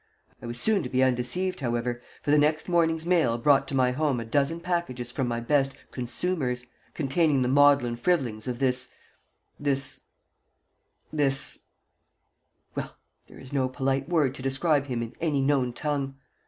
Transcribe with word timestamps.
I 0.41 0.47
was 0.47 0.59
soon 0.59 0.81
to 0.81 0.89
be 0.89 1.03
undeceived, 1.03 1.59
however, 1.59 2.01
for 2.23 2.31
the 2.31 2.39
next 2.39 2.67
morning's 2.67 3.05
mail 3.05 3.37
brought 3.37 3.67
to 3.67 3.75
my 3.75 3.91
home 3.91 4.19
a 4.19 4.25
dozen 4.25 4.59
packages 4.59 5.11
from 5.11 5.27
my 5.27 5.39
best 5.39 5.75
"consumers," 5.91 6.65
containing 6.95 7.43
the 7.43 7.47
maudlin 7.47 7.95
frivolings 7.95 8.47
of 8.47 8.57
this 8.57 8.95
this 9.59 10.01
this 11.13 11.65
well, 12.73 12.95
there 13.27 13.37
is 13.39 13.53
no 13.53 13.69
polite 13.69 14.09
word 14.09 14.33
to 14.33 14.41
describe 14.41 14.87
him 14.87 15.03
in 15.03 15.13
any 15.21 15.39
known 15.39 15.71
tongue. 15.71 16.15